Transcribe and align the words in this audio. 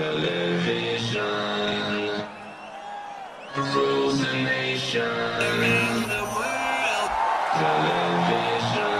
Television 0.00 1.20
rules 3.54 4.16
the 4.18 4.32
nation. 4.32 5.02
Around 5.02 6.02
the 6.08 6.24
world. 6.36 7.10
Television 7.60 8.96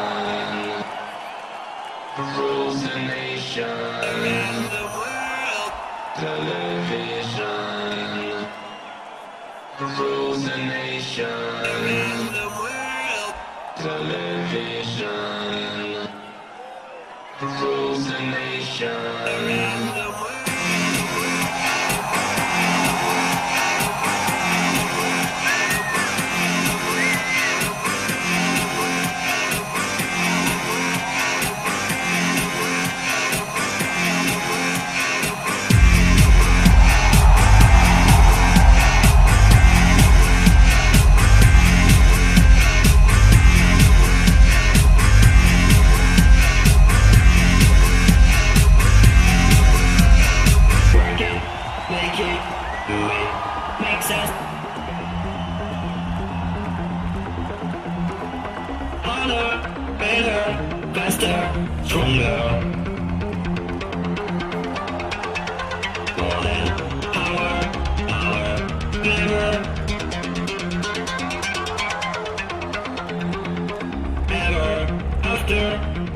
rules 2.37 2.79
the 2.83 2.97
nation. 3.17 3.65
Around 3.65 4.63
the 4.77 4.85
world. 4.99 5.73
Television 6.21 7.49
rules 9.97 10.41
the 10.45 10.57
nation. 10.59 11.25
Around 11.25 12.27
the 12.37 12.49
world. 12.61 13.33
Television 13.77 15.19
rules 17.41 18.03
the 18.07 18.21
nation. 18.21 19.90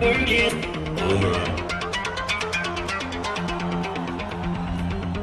After, 0.00 0.06
work 0.06 0.30
it, 0.30 0.52
over. 1.02 1.32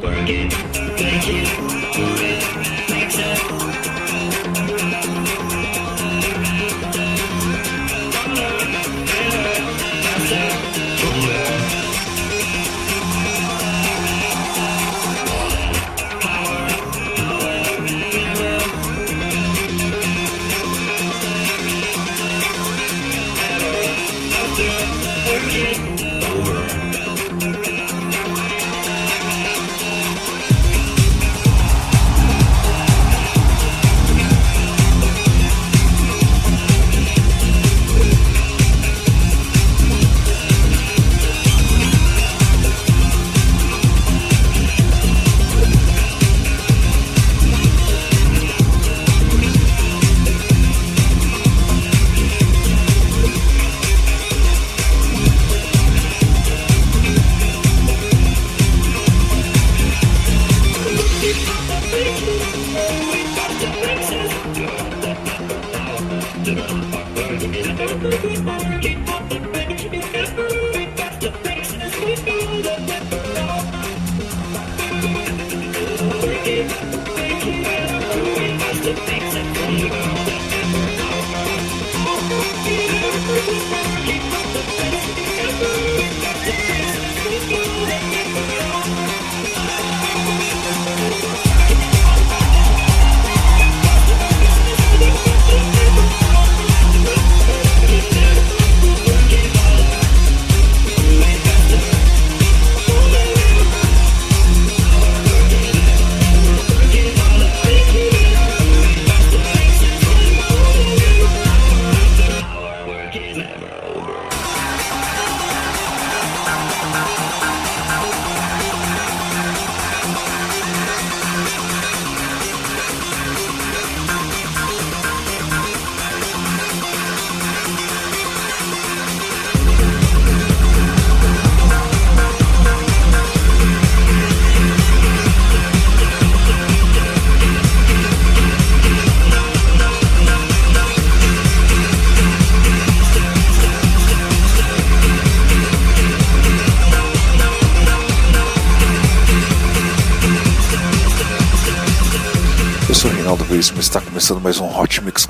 Work 0.01 0.29
it, 0.29 0.51
make 0.99 1.27
it, 1.27 1.47
do 1.93 2.05
it, 2.23 3.80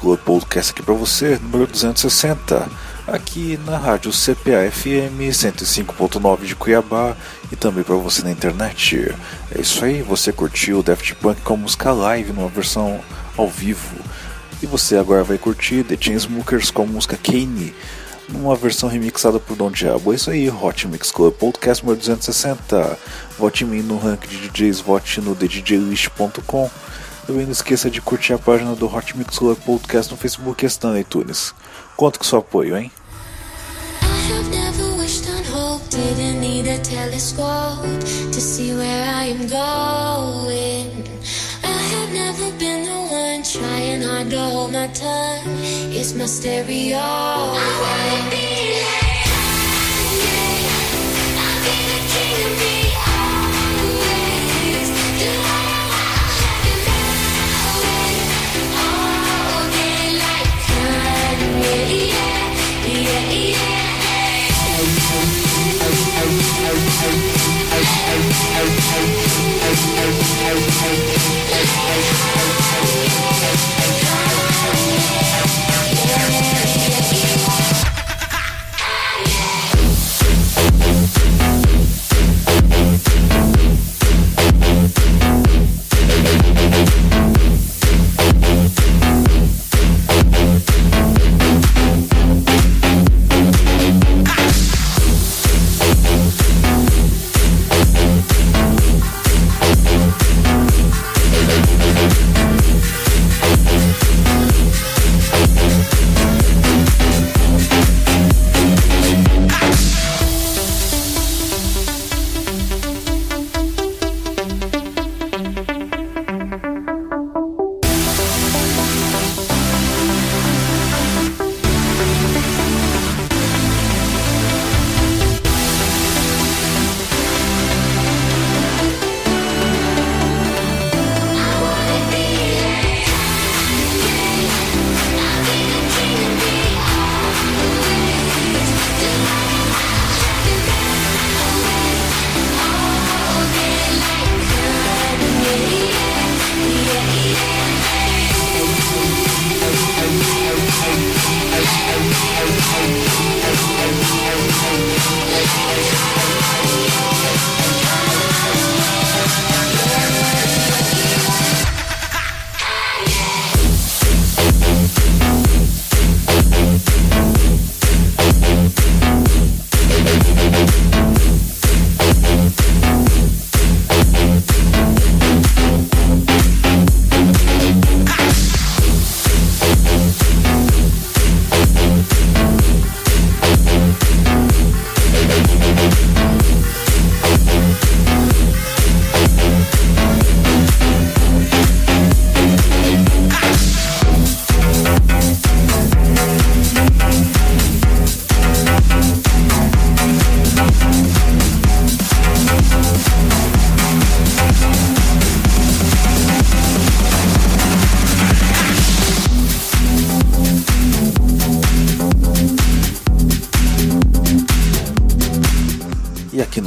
Club 0.02 0.20
Podcast 0.20 0.72
aqui 0.72 0.82
para 0.82 0.96
você, 0.96 1.38
número 1.40 1.68
260, 1.68 2.68
aqui 3.06 3.60
na 3.68 3.78
rádio 3.78 4.12
CPA 4.12 4.68
FM 4.72 5.30
105.9 5.30 6.44
de 6.44 6.56
Cuiabá 6.56 7.16
e 7.52 7.56
também 7.56 7.84
para 7.84 7.96
você 7.98 8.24
na 8.24 8.32
internet. 8.32 9.14
É 9.56 9.62
isso 9.62 9.86
aí, 9.86 10.02
você 10.02 10.34
curtiu 10.34 10.80
o 10.80 10.84
Daft 10.84 11.14
Punk 11.18 11.42
com 11.42 11.56
música 11.56 11.92
live 11.92 12.34
numa 12.34 12.50
versão 12.50 13.00
ao 13.38 13.48
vivo. 13.48 13.96
E 14.60 14.66
você 14.66 14.98
agora 14.98 15.24
vai 15.24 15.38
curtir 15.38 15.84
The 15.84 15.96
Chainsmokers 16.00 16.72
com 16.72 16.88
música 16.88 17.16
Kane, 17.16 17.72
numa 18.28 18.56
versão 18.56 18.90
remixada 18.90 19.40
por 19.40 19.56
Dom 19.56 19.70
Diabo. 19.70 20.14
É 20.14 20.16
isso 20.16 20.32
aí, 20.32 20.50
Hot 20.50 20.88
Mix 20.88 21.12
Club 21.12 21.36
Podcast 21.36 21.84
número 21.84 22.00
260. 22.00 22.98
Vote 23.38 23.64
em 23.64 23.68
mim 23.68 23.82
no 23.84 24.00
ranking 24.00 24.28
de 24.28 24.50
DJs, 24.50 24.80
vote 24.80 25.22
no 25.22 25.36
thedjlist.com. 25.36 26.72
Também 27.26 27.46
não 27.46 27.52
esqueça 27.52 27.90
de 27.90 28.02
curtir 28.02 28.34
a 28.34 28.38
página 28.38 28.76
do 28.76 28.94
Hot 28.94 29.18
Mix 29.18 29.38
Club 29.38 29.58
Podcast 29.60 30.12
no 30.12 30.18
Facebook 30.18 30.66
e 30.66 30.68
no 30.68 30.98
iTunes. 30.98 31.54
Conto 31.96 32.20
com 32.20 32.26
seu 32.26 32.40
apoio, 32.40 32.78
hein? 32.78 32.92
Trying 43.52 44.02
hard 44.04 44.30
to 44.30 44.40
hold 44.40 44.72
my 44.72 44.88
tongue. 44.88 45.42
It's 45.92 46.14
my 46.14 46.26
stereo. 46.26 46.96
I 46.96 47.58
wanna 47.82 48.30
be 48.30 49.01
Yeah, 61.72 61.88
yeah, 61.88 63.32
yeah, 72.12 72.41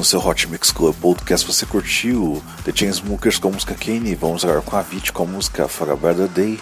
no 0.04 0.06
seu 0.06 0.20
Hot 0.20 0.46
Mix 0.50 0.70
Club 0.70 0.94
Podcast 0.96 1.46
você 1.46 1.64
curtiu 1.64 2.44
The 2.62 2.72
Chainsmokers 2.74 3.38
com 3.38 3.48
a 3.48 3.52
música 3.52 3.74
Kane, 3.74 4.14
vamos 4.14 4.44
agora 4.44 4.60
com 4.60 4.76
a 4.76 4.80
Avicii 4.80 5.10
com 5.10 5.22
a 5.22 5.26
música 5.26 5.66
For 5.66 5.88
a 5.88 5.96
Better 5.96 6.28
Day, 6.28 6.60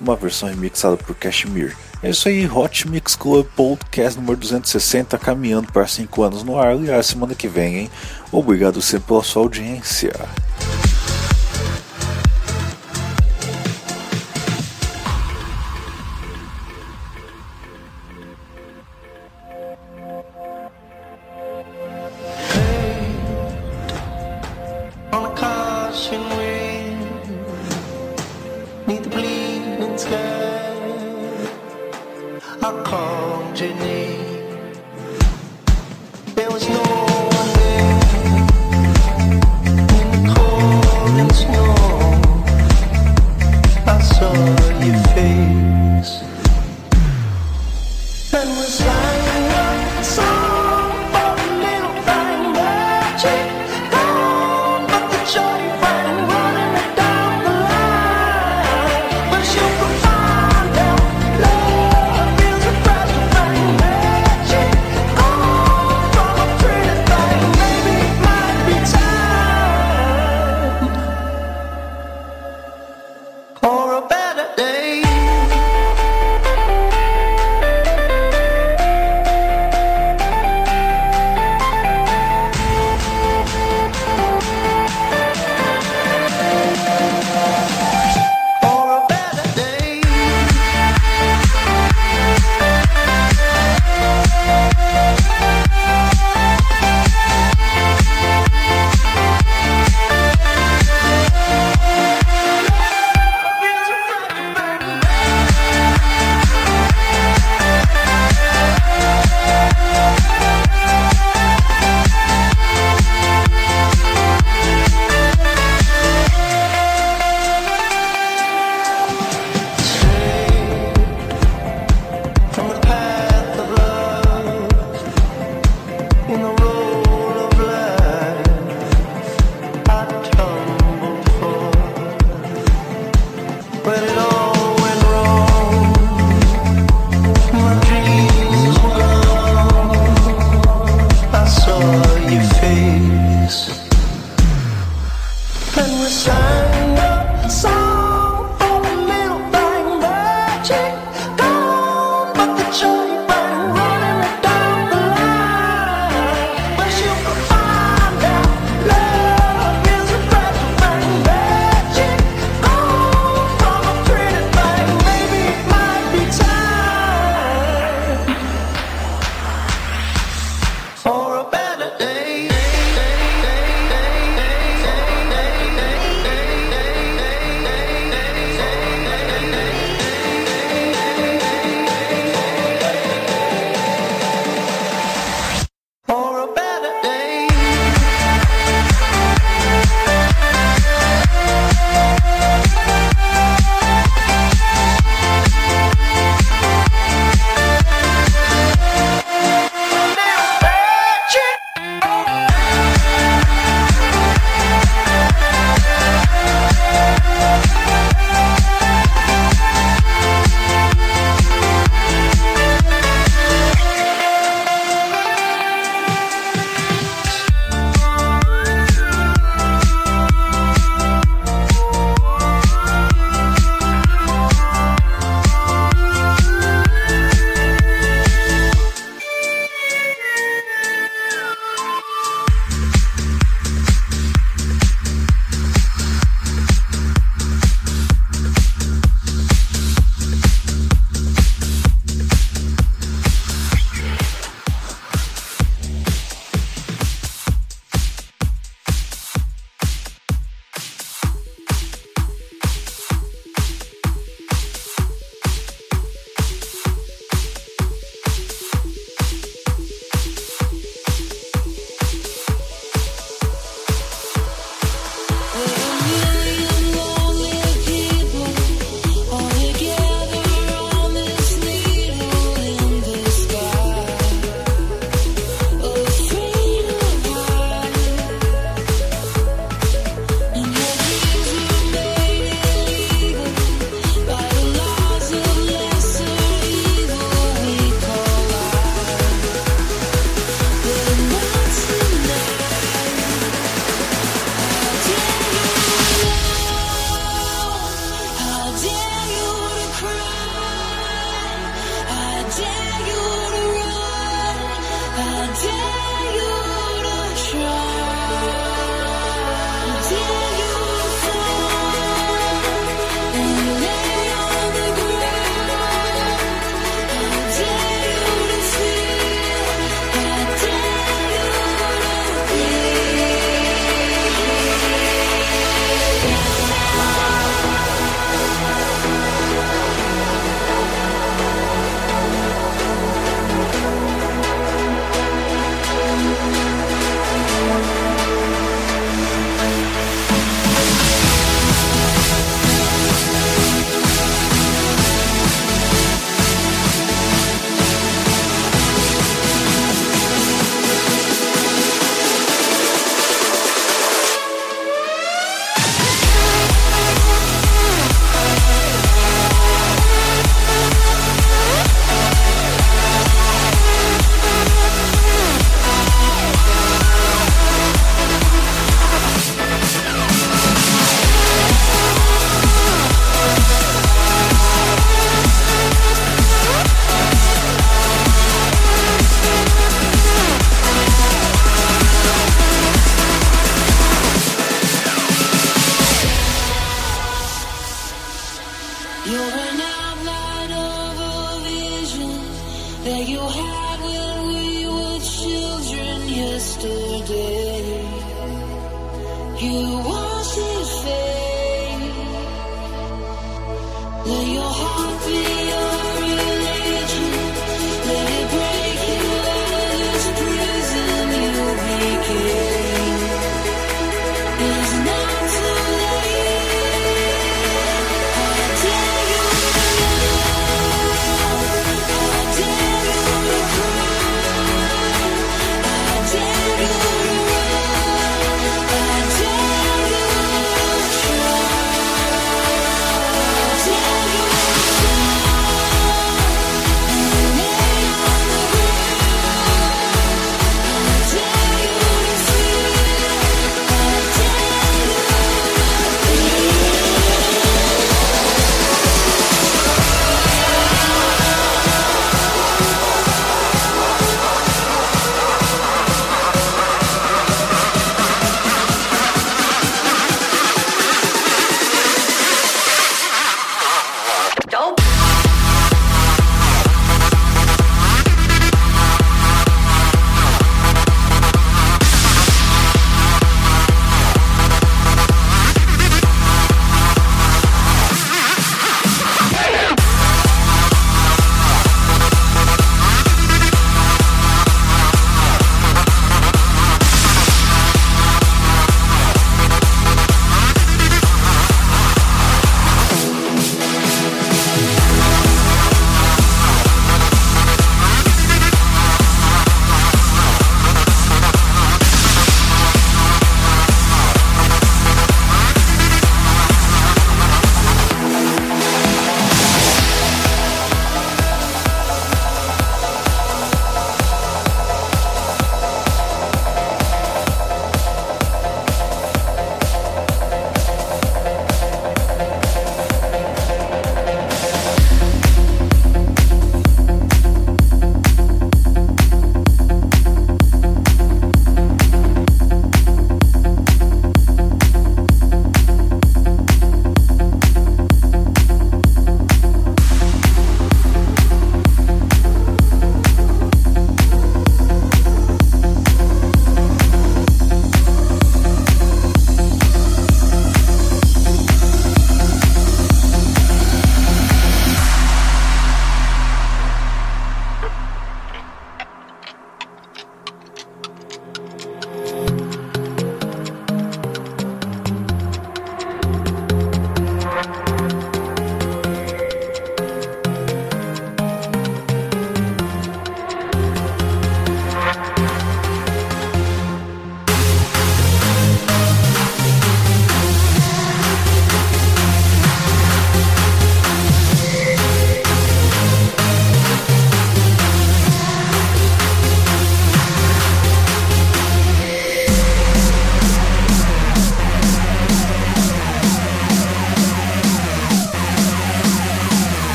uma 0.00 0.16
versão 0.16 0.48
remixada 0.48 0.96
por 0.96 1.14
Cashmere. 1.14 1.76
É 2.02 2.10
isso 2.10 2.28
aí, 2.28 2.44
Hot 2.44 2.88
Mix 2.88 3.14
Club 3.14 3.46
Podcast 3.54 4.18
número 4.18 4.36
260, 4.36 5.16
caminhando 5.16 5.70
para 5.70 5.86
5 5.86 6.22
anos 6.24 6.42
no 6.42 6.58
ar, 6.58 6.76
e 6.80 6.90
a 6.90 7.00
semana 7.04 7.36
que 7.36 7.46
vem, 7.46 7.78
hein? 7.78 7.90
Obrigado 8.32 8.82
sempre 8.82 9.06
pela 9.06 9.22
sua 9.22 9.42
audiência. 9.42 10.12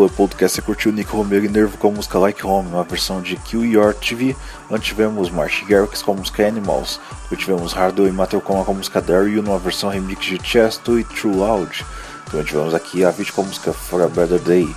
Club 0.00 0.12
Podcast 0.12 0.56
você 0.56 0.62
curtiu 0.62 0.92
Nick 0.92 1.10
Romero 1.10 1.44
e 1.44 1.48
Nervo 1.48 1.76
com 1.76 1.88
a 1.88 1.90
música 1.90 2.18
Like 2.18 2.46
Home, 2.46 2.70
uma 2.70 2.84
versão 2.84 3.20
de 3.20 3.36
Kill 3.36 3.66
Your 3.66 3.92
TV. 3.92 4.34
Antes 4.70 4.88
tivemos 4.88 5.28
Marsh 5.28 5.62
Garrix 5.68 6.00
com 6.00 6.12
a 6.12 6.14
música 6.14 6.46
Animals. 6.46 6.98
Depois 7.24 7.40
tivemos 7.40 7.72
Hardwell 7.74 8.08
e 8.08 8.12
Mateo 8.12 8.40
com 8.40 8.58
a 8.58 8.72
música 8.72 8.98
Daryl 9.02 9.42
numa 9.42 9.58
versão 9.58 9.90
remix 9.90 10.24
de 10.24 10.40
Chesto 10.42 10.98
e 10.98 11.04
True 11.04 11.36
Loud. 11.36 11.84
Também 12.30 12.46
tivemos 12.46 12.72
aqui 12.72 13.04
a 13.04 13.10
vídeo 13.10 13.34
com 13.34 13.42
a 13.42 13.44
música 13.44 13.74
For 13.74 14.00
a 14.00 14.08
Better 14.08 14.38
Day. 14.38 14.74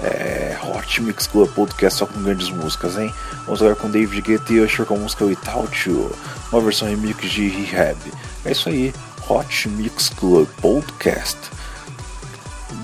É, 0.00 0.56
Hot 0.62 1.02
Mix 1.02 1.26
Club 1.26 1.50
Podcast 1.50 1.98
só 1.98 2.06
com 2.06 2.22
grandes 2.22 2.48
músicas, 2.48 2.96
hein? 2.96 3.12
Vamos 3.44 3.60
agora 3.60 3.76
com 3.76 3.90
David 3.90 4.22
Guetta 4.22 4.54
e 4.54 4.60
Usher 4.60 4.86
com 4.86 4.94
a 4.94 4.98
música 4.98 5.26
Without 5.26 5.90
You, 5.90 6.10
uma 6.50 6.62
versão 6.62 6.88
remix 6.88 7.30
de 7.30 7.46
Rehab. 7.46 7.98
É 8.46 8.52
isso 8.52 8.70
aí, 8.70 8.94
Hot 9.28 9.68
Mix 9.68 10.08
Club 10.08 10.48
Podcast. 10.62 11.36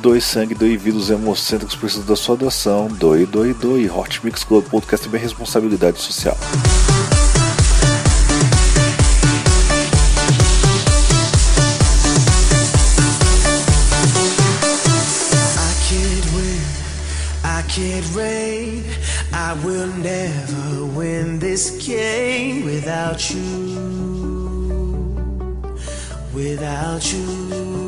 Doe 0.01 0.21
sangue, 0.21 0.55
doe 0.55 0.77
os 0.77 1.11
hemocêntricos 1.11 1.75
precisam 1.75 2.07
da 2.07 2.15
sua 2.15 2.37
doação. 2.37 2.87
Doe, 2.89 3.27
doe, 3.27 3.53
doe. 3.53 3.91
Hot 3.91 4.25
Mix 4.25 4.45
Club 4.45 4.65
Podcast 4.65 5.07
é 5.07 5.11
bem 5.11 5.21
responsabilidade 5.21 6.01
social. 6.01 6.37
I 19.49 19.55
will 19.65 19.87
never 19.87 20.85
win 20.85 21.39
this 21.39 21.71
game 21.87 22.65
without 22.65 23.31
you. 23.31 25.09
Without 26.35 27.13
you. 27.13 27.88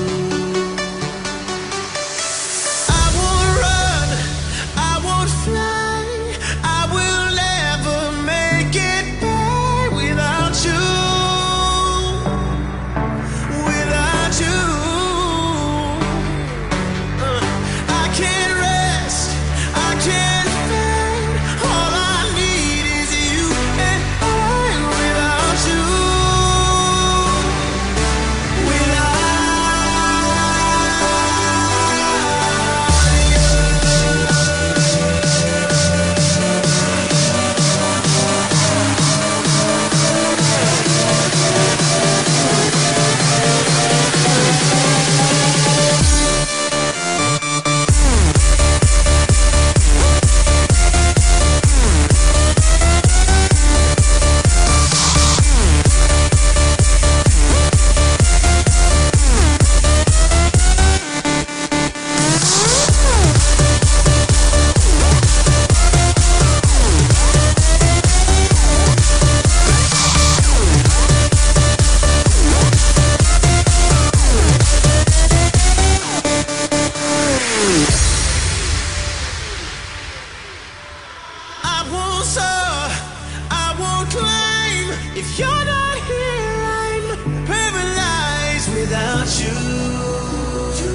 Without 89.31 89.39
you. 89.39 90.91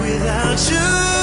Without 0.00 0.70
you, 0.70 1.15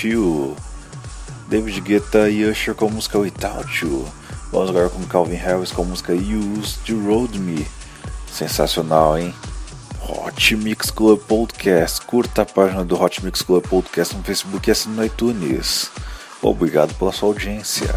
curtiu 0.00 0.56
David 1.48 1.78
Guetta 1.82 2.30
e 2.30 2.44
Usher 2.46 2.74
com 2.74 2.86
a 2.86 2.90
música 2.90 3.18
Without 3.18 3.84
You. 3.84 4.08
Vamos 4.50 4.70
agora 4.70 4.88
com 4.88 5.02
Calvin 5.04 5.34
Harris 5.34 5.72
com 5.72 5.82
a 5.82 5.84
música 5.84 6.14
Use 6.14 6.78
to 6.86 6.98
Road 7.06 7.38
Me. 7.38 7.66
Sensacional, 8.32 9.18
hein? 9.18 9.34
Hot 10.00 10.56
Mix 10.56 10.90
Club 10.90 11.20
Podcast. 11.20 12.00
Curta 12.06 12.42
a 12.42 12.46
página 12.46 12.82
do 12.82 12.98
Hot 12.98 13.22
Mix 13.22 13.42
Club 13.42 13.66
Podcast 13.68 14.16
no 14.16 14.22
Facebook 14.22 14.70
e 14.70 14.72
assine 14.72 14.96
no 14.96 15.04
iTunes. 15.04 15.90
Obrigado 16.40 16.94
pela 16.94 17.12
sua 17.12 17.28
audiência. 17.28 17.94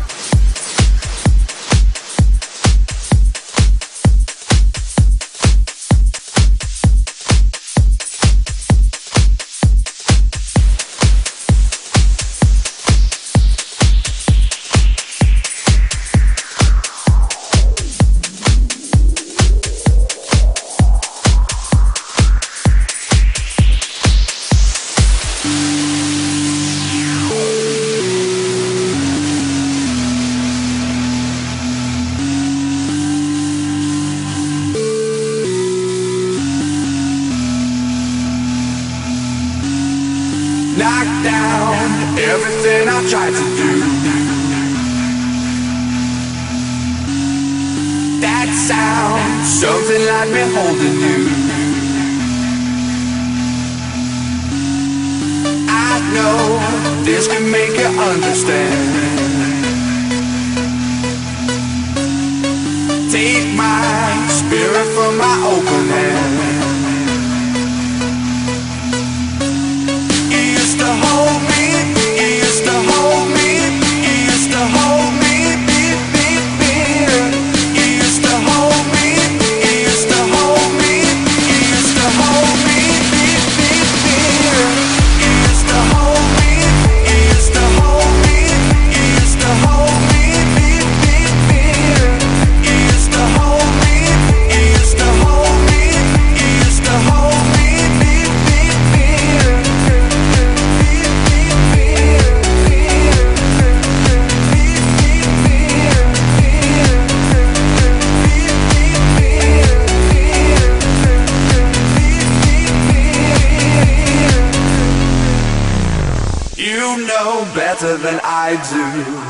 Than 118.62 118.82
I 118.82 119.04
do. 119.04 119.23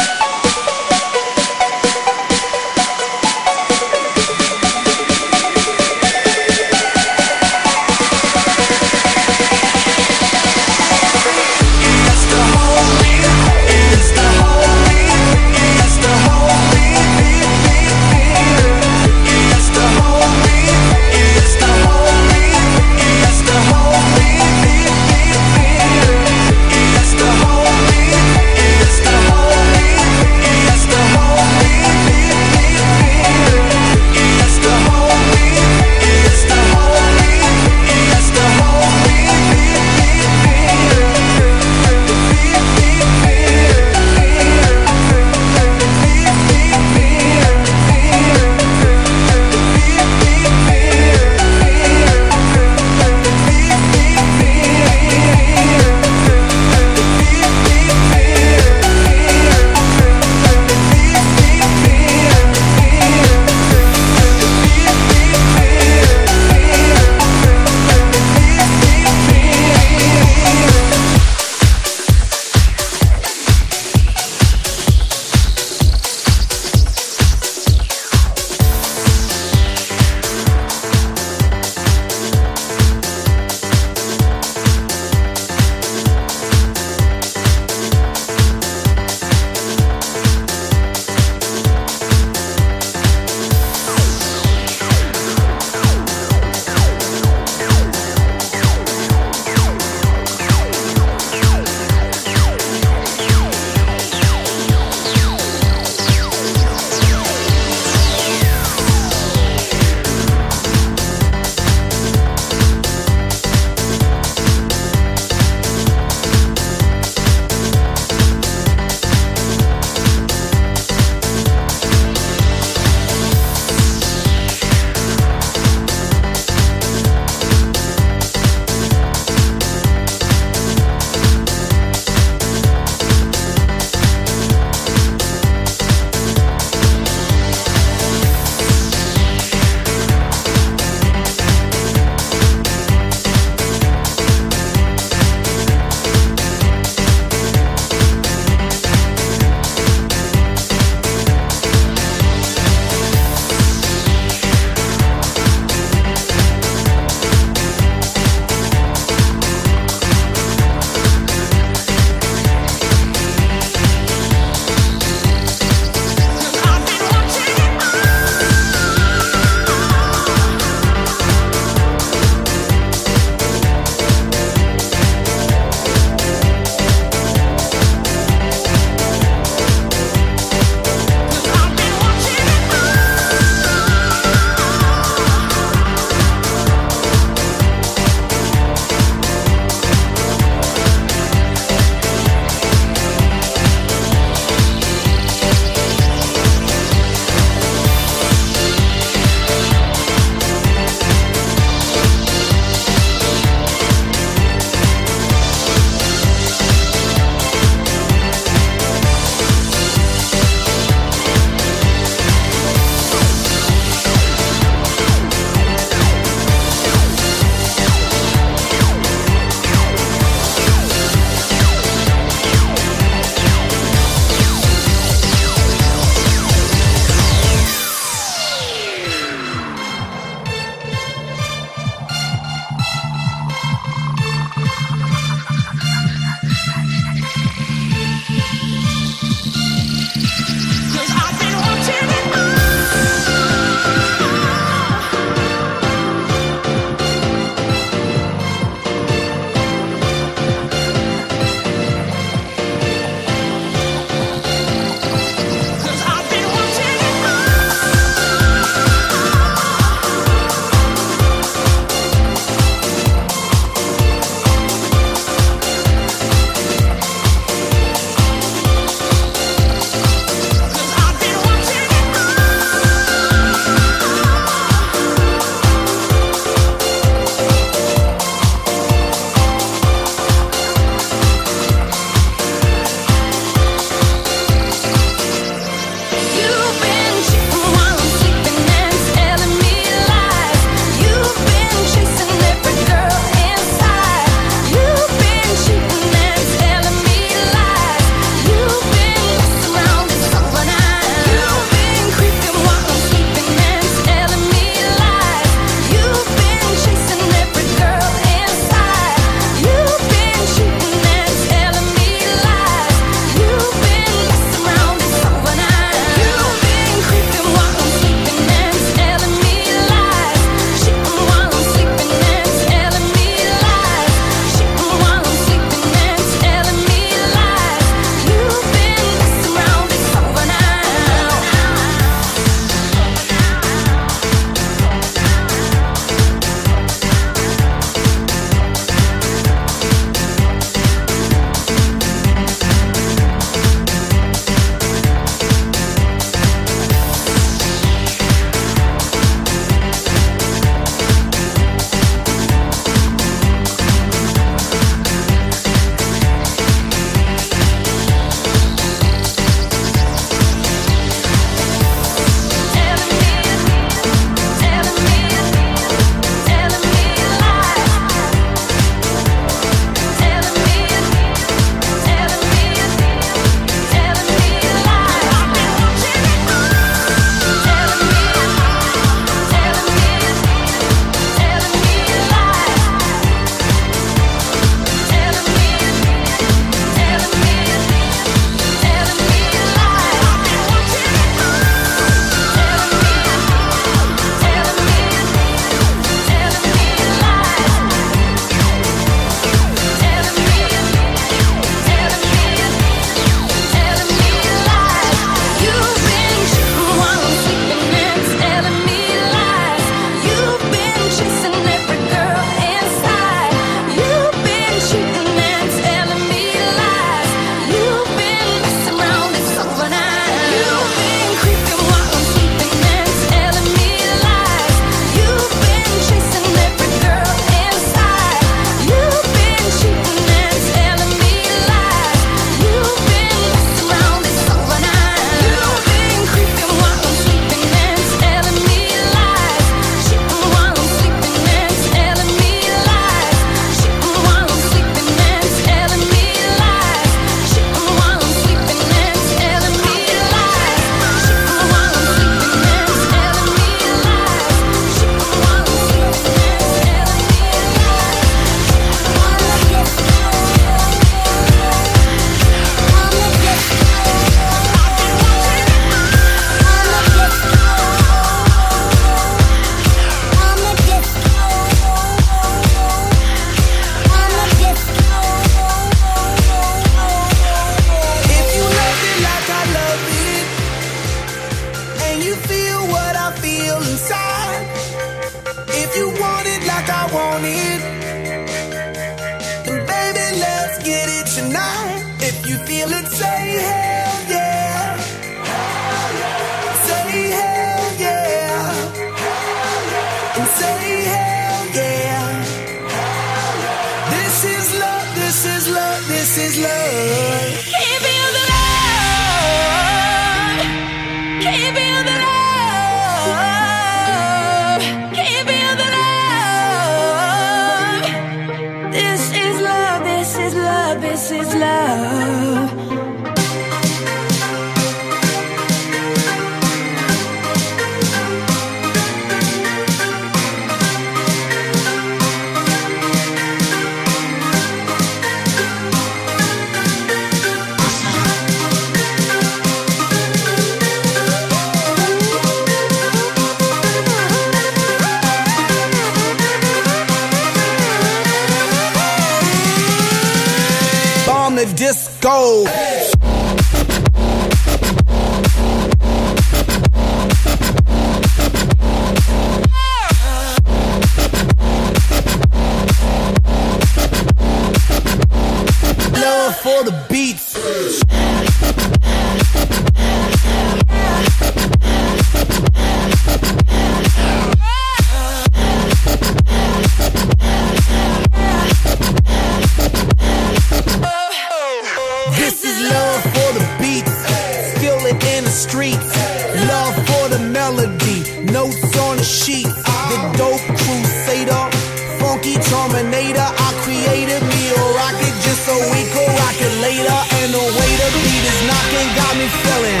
Terminator. 592.70 593.48
I 593.66 593.70
created 593.84 594.42
me 594.42 594.62
a 594.74 594.82
rocket 594.98 595.34
just 595.46 595.64
a 595.70 595.78
week 595.92 596.10
or 596.14 596.28
rocket 596.42 596.72
later. 596.82 597.18
And 597.42 597.54
the 597.54 597.62
way 597.62 597.90
the 598.00 598.08
beat 598.22 598.44
is 598.44 598.60
knocking 598.66 599.08
got 599.18 599.32
me 599.38 599.46
feeling. 599.62 600.00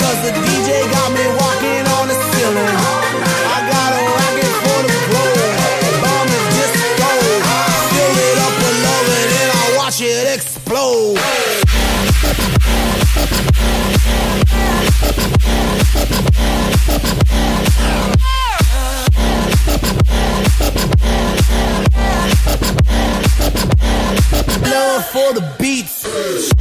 Cause 0.00 0.18
the 0.26 0.32
deep 0.32 0.61
love 24.72 25.04
for 25.06 25.32
the 25.34 25.54
beats. 25.58 26.51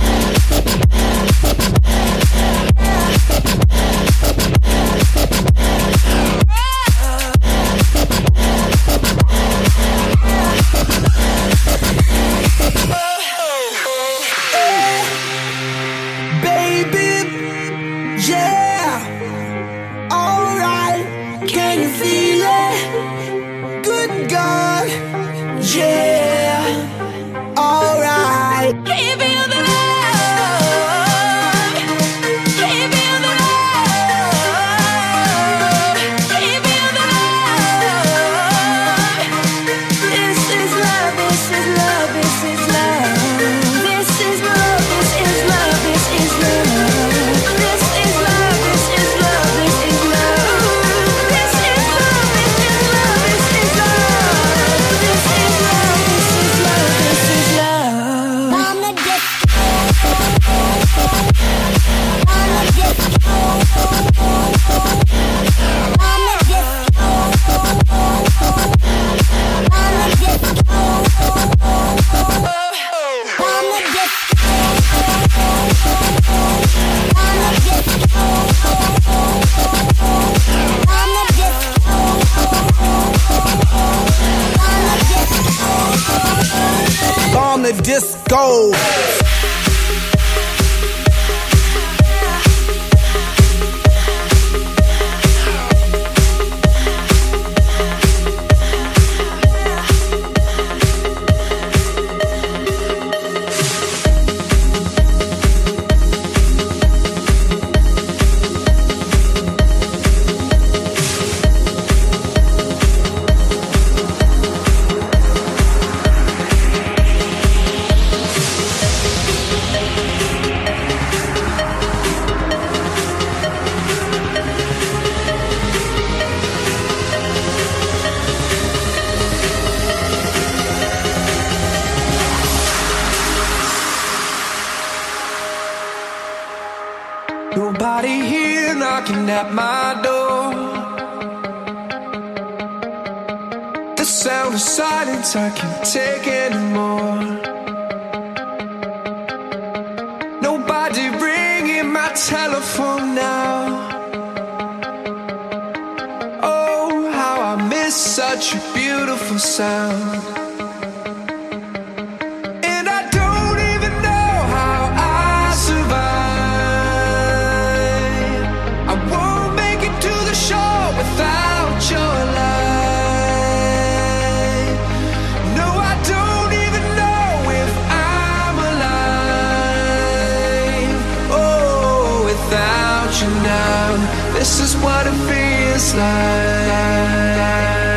crashing. 183.21 184.33
This 184.33 184.59
is 184.59 184.75
what 184.77 185.07
it 185.07 185.13
feels 185.27 185.93
like. 185.95 187.90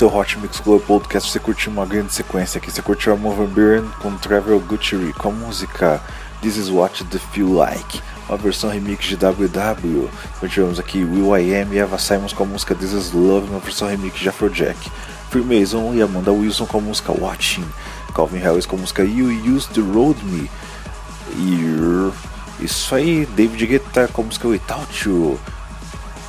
Seu 0.00 0.16
Hot 0.16 0.38
Mix 0.38 0.58
Club 0.60 0.80
Podcast 0.86 1.30
você 1.30 1.38
curtiu 1.38 1.70
uma 1.70 1.84
grande 1.84 2.14
sequência 2.14 2.56
aqui. 2.56 2.72
Você 2.72 2.80
curtiu 2.80 3.12
a 3.12 3.16
Mover 3.16 3.46
Burn 3.46 3.86
com 4.00 4.16
Travel 4.16 4.58
Guthrie 4.60 5.12
com 5.12 5.28
a 5.28 5.30
música 5.30 6.02
This 6.40 6.56
Is 6.56 6.70
What 6.70 7.04
The 7.04 7.18
Feel 7.18 7.52
Like, 7.52 8.00
uma 8.26 8.38
versão 8.38 8.70
remix 8.70 9.04
de 9.04 9.16
WW. 9.16 10.08
Tivemos 10.48 10.80
aqui 10.80 11.04
Will 11.04 11.36
I 11.36 11.54
Am 11.54 11.74
e 11.74 11.78
Eva 11.78 11.98
Simons 11.98 12.32
com 12.32 12.44
a 12.44 12.46
música 12.46 12.74
This 12.74 12.92
Is 12.92 13.12
Love, 13.12 13.50
uma 13.50 13.58
versão 13.58 13.88
remix 13.88 14.18
de 14.18 14.30
Afrojack. 14.30 14.90
Freemason 15.28 15.92
e 15.92 16.00
Amanda 16.00 16.32
Wilson 16.32 16.64
com 16.64 16.78
a 16.78 16.80
música 16.80 17.12
Watching. 17.12 17.66
Calvin 18.14 18.38
Harris 18.38 18.64
com 18.64 18.76
a 18.76 18.78
música 18.78 19.04
You 19.04 19.28
Used 19.54 19.74
to 19.74 19.82
Road 19.82 20.18
Me. 20.24 20.50
E 21.36 22.64
isso 22.64 22.94
aí, 22.94 23.26
David 23.36 23.66
Guetta 23.66 24.08
com 24.08 24.22
a 24.22 24.24
música 24.24 24.48
Without 24.48 25.06
You. 25.06 25.38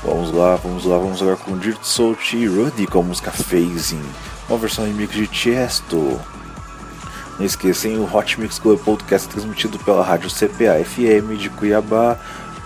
Vamos 0.04 0.32
lá, 0.32 0.56
vamos 0.56 0.84
lá, 0.84 0.98
vamos 0.98 1.22
agora 1.22 1.38
com 1.38 1.56
Dirt 1.56 1.84
Salt 1.84 2.34
e 2.34 2.48
Ruddy 2.48 2.88
com 2.88 3.02
a 3.02 3.04
música 3.04 3.30
Phasing, 3.30 4.02
uma 4.50 4.58
versão 4.58 4.84
remix 4.84 5.14
de 5.14 5.28
Tiesto. 5.28 6.20
Não 7.38 7.46
esqueçam 7.46 7.92
o 7.98 8.12
Hot 8.12 8.40
Mix 8.40 8.58
Club 8.58 8.80
Podcast 8.80 9.30
transmitido 9.30 9.78
pela 9.78 10.04
rádio 10.04 10.28
CPA 10.32 10.84
FM 10.84 11.38
de 11.38 11.52
Cuiabá 11.52 12.18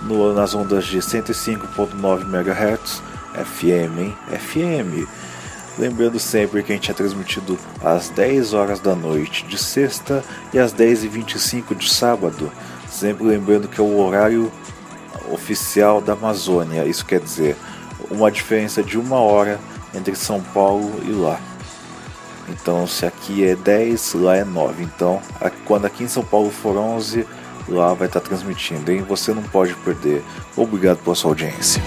no, 0.03 0.33
nas 0.33 0.55
ondas 0.55 0.85
de 0.85 0.99
105.9 0.99 2.21
MHz 2.23 3.03
FM, 3.33 3.99
hein? 3.99 4.17
FM. 4.29 5.05
Lembrando 5.77 6.17
sempre 6.19 6.63
que 6.63 6.71
a 6.71 6.75
gente 6.75 6.89
é 6.89 6.93
transmitido 6.93 7.59
às 7.83 8.07
10 8.07 8.53
horas 8.53 8.79
da 8.79 8.95
noite 8.95 9.45
de 9.45 9.57
sexta 9.57 10.23
e 10.53 10.59
às 10.59 10.73
10h25 10.73 11.75
de 11.75 11.91
sábado. 11.91 12.49
Sempre 12.89 13.25
lembrando 13.25 13.67
que 13.67 13.81
é 13.81 13.83
o 13.83 13.99
horário 13.99 14.49
oficial 15.31 16.01
da 16.01 16.13
Amazônia. 16.13 16.85
Isso 16.85 17.05
quer 17.05 17.19
dizer 17.19 17.55
uma 18.09 18.31
diferença 18.31 18.83
de 18.83 18.97
uma 18.97 19.17
hora 19.19 19.59
entre 19.93 20.15
São 20.15 20.41
Paulo 20.41 21.01
e 21.05 21.11
lá. 21.11 21.39
Então, 22.47 22.85
se 22.85 23.05
aqui 23.05 23.43
é 23.43 23.55
10, 23.55 24.13
lá 24.15 24.35
é 24.35 24.43
9. 24.43 24.83
Então, 24.83 25.21
quando 25.65 25.85
aqui 25.85 26.03
em 26.03 26.07
São 26.07 26.23
Paulo 26.23 26.51
for 26.51 26.77
11, 26.77 27.25
lá 27.67 27.93
vai 27.93 28.07
estar 28.07 28.19
transmitindo, 28.19 28.91
hein? 28.91 29.03
Você 29.07 29.33
não 29.33 29.41
pode 29.41 29.73
perder. 29.75 30.23
Obrigado 30.55 30.99
pela 30.99 31.15
sua 31.15 31.31
audiência. 31.31 31.81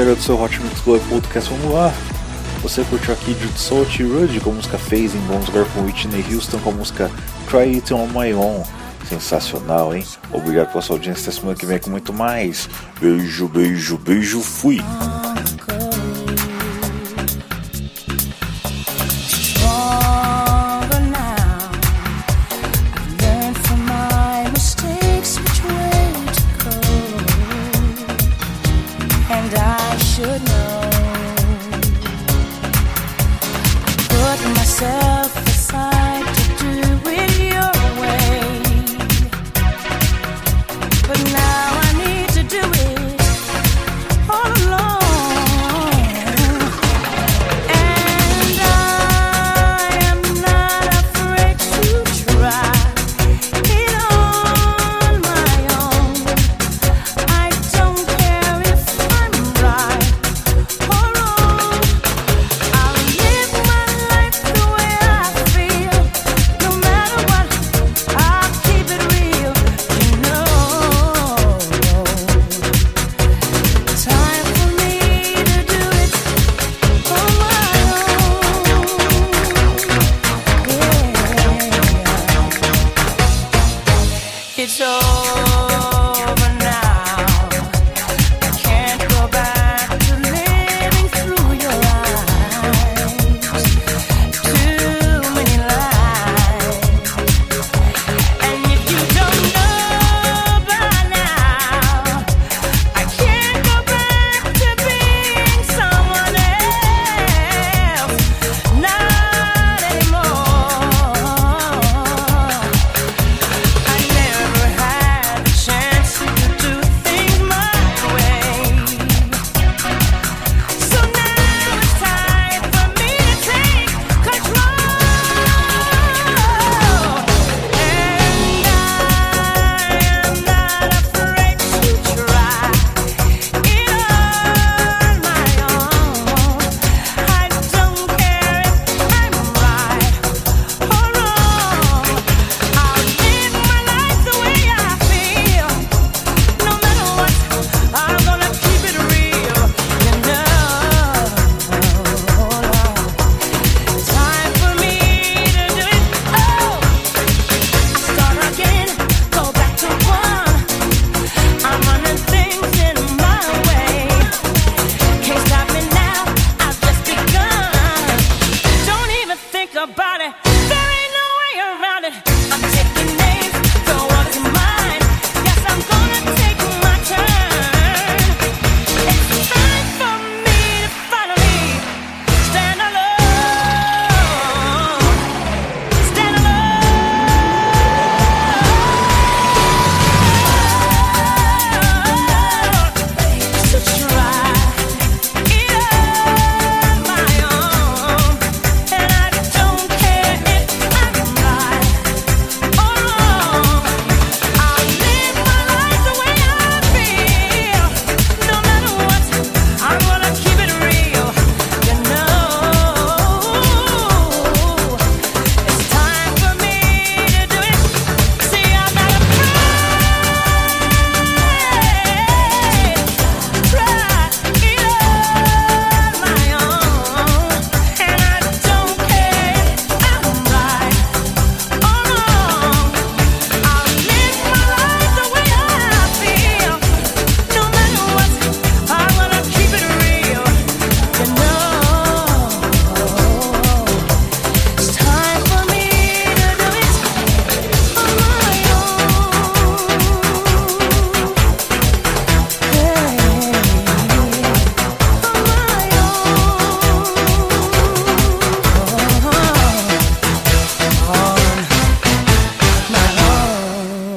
Saideira 0.00 0.14
do 0.14 0.22
seu 0.22 0.40
Hot 0.40 0.60
Mix 0.62 0.80
Club 0.80 1.02
Podcast, 1.08 1.50
vamos 1.50 1.74
lá. 1.74 1.92
Você 2.62 2.82
curtiu 2.84 3.12
aqui 3.12 3.34
de 3.34 3.58
Soul 3.58 3.84
Rudd 3.84 4.40
com 4.40 4.50
a 4.50 4.54
música 4.54 4.78
Phasing, 4.78 5.20
vamos 5.28 5.48
agora 5.48 5.66
com 5.74 5.82
Whitney 5.82 6.24
Houston 6.32 6.58
com 6.60 6.70
a 6.70 6.72
música 6.72 7.10
Try 7.50 7.76
It 7.76 7.92
On 7.92 8.06
My 8.06 8.32
Own. 8.32 8.62
Sensacional, 9.06 9.94
hein? 9.94 10.04
Obrigado 10.32 10.70
pela 10.70 10.80
sua 10.80 10.96
audiência, 10.96 11.28
até 11.28 11.38
semana 11.38 11.58
que 11.58 11.66
vem 11.66 11.78
com 11.78 11.90
muito 11.90 12.14
mais. 12.14 12.68
Beijo, 12.98 13.46
beijo, 13.48 13.98
beijo, 13.98 14.40
fui! 14.40 14.80